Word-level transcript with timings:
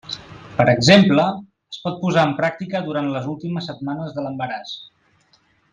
Per 0.59 0.63
exemple, 0.71 1.25
es 1.75 1.79
pot 1.83 1.99
posar 2.05 2.23
en 2.29 2.33
pràctica 2.41 2.81
durant 2.89 3.13
les 3.17 3.31
últimes 3.35 3.69
setmanes 3.73 4.17
de 4.17 4.25
l'embaràs. 4.27 4.75